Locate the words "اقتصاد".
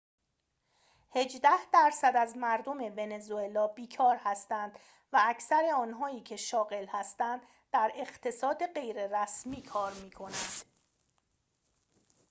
7.95-8.67